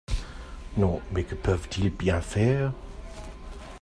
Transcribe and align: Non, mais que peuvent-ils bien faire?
Non, 0.77 0.99
mais 1.11 1.23
que 1.23 1.35
peuvent-ils 1.35 1.91
bien 1.91 2.21
faire? 2.21 2.73